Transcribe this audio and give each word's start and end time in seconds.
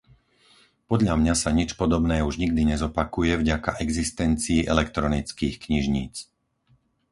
Podľa 0.89 1.13
mňa 1.21 1.33
sa 1.41 1.49
nič 1.59 1.69
podobné 1.81 2.17
už 2.29 2.35
nikdy 2.43 2.61
nezopakuje 2.73 3.33
vďaka 3.37 3.71
existencii 3.85 4.59
elektronických 4.73 5.55
knižníc. 5.63 6.15